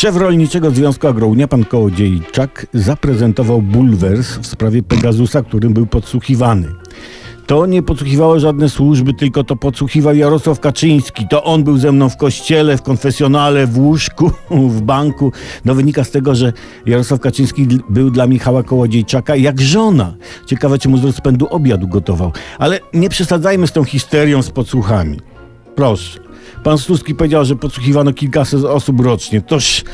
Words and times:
Szef 0.00 0.16
Rolniczego 0.16 0.70
Związku 0.70 1.08
Agrounia, 1.08 1.48
pan 1.48 1.64
Kołodziejczak, 1.64 2.66
zaprezentował 2.74 3.62
bulwers 3.62 4.38
w 4.38 4.46
sprawie 4.46 4.82
Pegasusa, 4.82 5.42
którym 5.42 5.72
był 5.72 5.86
podsłuchiwany. 5.86 6.68
To 7.46 7.66
nie 7.66 7.82
podsłuchiwały 7.82 8.40
żadne 8.40 8.68
służby, 8.68 9.14
tylko 9.14 9.44
to 9.44 9.56
podsłuchiwał 9.56 10.14
Jarosław 10.14 10.60
Kaczyński. 10.60 11.28
To 11.28 11.44
on 11.44 11.64
był 11.64 11.78
ze 11.78 11.92
mną 11.92 12.08
w 12.08 12.16
kościele, 12.16 12.76
w 12.76 12.82
konfesjonale, 12.82 13.66
w 13.66 13.78
łóżku, 13.78 14.30
w 14.76 14.82
banku. 14.82 15.32
No 15.64 15.74
wynika 15.74 16.04
z 16.04 16.10
tego, 16.10 16.34
że 16.34 16.52
Jarosław 16.86 17.20
Kaczyński 17.20 17.66
był 17.88 18.10
dla 18.10 18.26
Michała 18.26 18.62
Kołodziejczaka 18.62 19.36
jak 19.36 19.60
żona. 19.60 20.14
Ciekawe, 20.46 20.78
czy 20.78 20.88
mu 20.88 20.96
z 20.96 21.04
rozpędu 21.04 21.46
obiadu 21.46 21.88
gotował. 21.88 22.32
Ale 22.58 22.80
nie 22.94 23.08
przesadzajmy 23.08 23.66
z 23.66 23.72
tą 23.72 23.84
histerią 23.84 24.42
z 24.42 24.50
podsłuchami. 24.50 25.20
Proszę. 25.74 26.29
Pan 26.64 26.78
Suski 26.78 27.14
powiedział, 27.14 27.44
że 27.44 27.56
podsłuchiwano 27.56 28.12
kilkaset 28.12 28.64
osób 28.64 29.00
rocznie. 29.00 29.40
Toż 29.40 29.84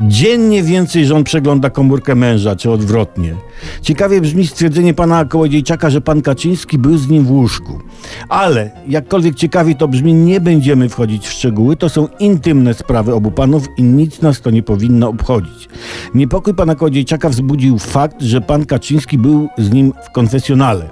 dziennie 0.00 0.62
więcej 0.62 1.06
żon 1.06 1.24
przegląda 1.24 1.70
komórkę 1.70 2.14
męża, 2.14 2.56
czy 2.56 2.70
odwrotnie. 2.70 3.34
Ciekawie 3.82 4.20
brzmi 4.20 4.46
stwierdzenie 4.46 4.94
pana 4.94 5.24
Kołodziejczaka, 5.24 5.90
że 5.90 6.00
pan 6.00 6.22
Kaczyński 6.22 6.78
był 6.78 6.98
z 6.98 7.08
nim 7.08 7.24
w 7.24 7.30
łóżku. 7.30 7.80
Ale 8.28 8.70
jakkolwiek 8.88 9.34
ciekawie 9.34 9.74
to 9.74 9.88
brzmi, 9.88 10.14
nie 10.14 10.40
będziemy 10.40 10.88
wchodzić 10.88 11.28
w 11.28 11.32
szczegóły. 11.32 11.76
To 11.76 11.88
są 11.88 12.08
intymne 12.18 12.74
sprawy 12.74 13.14
obu 13.14 13.30
panów 13.30 13.68
i 13.76 13.82
nic 13.82 14.22
nas 14.22 14.40
to 14.40 14.50
nie 14.50 14.62
powinno 14.62 15.08
obchodzić. 15.08 15.68
Niepokój 16.14 16.54
pana 16.54 16.74
Kołodziejczaka 16.74 17.28
wzbudził 17.28 17.78
fakt, 17.78 18.22
że 18.22 18.40
pan 18.40 18.66
Kaczyński 18.66 19.18
był 19.18 19.48
z 19.58 19.72
nim 19.72 19.92
w 20.06 20.12
konfesjonale. 20.12 20.88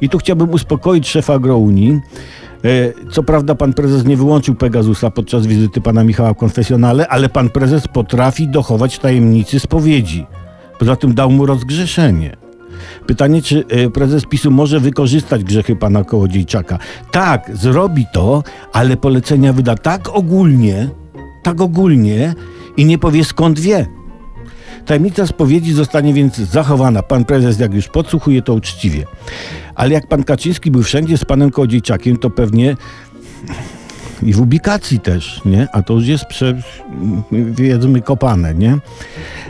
I 0.00 0.08
tu 0.08 0.18
chciałbym 0.18 0.50
uspokoić 0.50 1.08
szefa 1.08 1.34
Agrounii. 1.34 2.00
E, 2.64 2.92
Co 3.10 3.22
prawda 3.22 3.54
pan 3.54 3.72
prezes 3.72 4.04
nie 4.04 4.16
wyłączył 4.16 4.54
Pegasusa 4.54 5.10
podczas 5.10 5.46
wizyty 5.46 5.80
pana 5.80 6.04
Michała 6.04 6.34
w 6.34 6.36
konfesjonale, 6.36 7.08
ale 7.08 7.28
pan 7.28 7.50
prezes 7.50 7.88
potrafi 7.88 8.48
dochować 8.48 8.98
tajemnicy 8.98 9.60
spowiedzi. 9.60 10.26
Poza 10.78 10.96
tym 10.96 11.14
dał 11.14 11.30
mu 11.30 11.46
rozgrzeszenie. 11.46 12.36
Pytanie, 13.06 13.42
czy 13.42 13.64
e, 13.68 13.90
prezes 13.90 14.26
PiSu 14.26 14.50
może 14.50 14.80
wykorzystać 14.80 15.44
grzechy 15.44 15.76
pana 15.76 16.04
Kołodziejczaka? 16.04 16.78
Tak, 17.10 17.50
zrobi 17.54 18.06
to, 18.12 18.42
ale 18.72 18.96
polecenia 18.96 19.52
wyda 19.52 19.74
tak 19.74 20.08
ogólnie, 20.08 20.88
tak 21.42 21.60
ogólnie 21.60 22.34
i 22.76 22.84
nie 22.84 22.98
powie 22.98 23.24
skąd 23.24 23.60
wie. 23.60 23.86
Tajemnica 24.86 25.26
spowiedzi 25.26 25.72
zostanie 25.72 26.14
więc 26.14 26.36
zachowana. 26.36 27.02
Pan 27.02 27.24
prezes, 27.24 27.58
jak 27.58 27.74
już 27.74 27.88
podsłuchuje, 27.88 28.42
to 28.42 28.54
uczciwie. 28.54 29.04
Ale 29.74 29.92
jak 29.92 30.08
pan 30.08 30.24
Kaczyński 30.24 30.70
był 30.70 30.82
wszędzie 30.82 31.18
z 31.18 31.24
panem 31.24 31.50
Kołodziejczakiem, 31.50 32.16
to 32.16 32.30
pewnie 32.30 32.76
i 34.22 34.32
w 34.32 34.40
ubikacji 34.40 35.00
też, 35.00 35.40
nie? 35.44 35.68
A 35.72 35.82
to 35.82 35.94
już 35.94 36.06
jest, 36.06 36.24
prze, 36.24 36.62
wiedzmy, 37.32 38.02
kopane, 38.02 38.54
nie? 38.54 38.78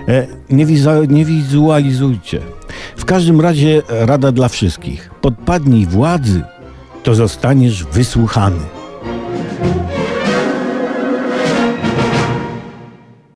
E, 0.08 0.26
nie, 0.50 0.66
wiza, 0.66 0.94
nie 1.08 1.24
wizualizujcie. 1.24 2.40
W 2.96 3.04
każdym 3.04 3.40
razie 3.40 3.82
rada 3.88 4.32
dla 4.32 4.48
wszystkich. 4.48 5.10
Podpadnij 5.20 5.86
władzy, 5.86 6.42
to 7.02 7.14
zostaniesz 7.14 7.84
wysłuchany. 7.84 8.81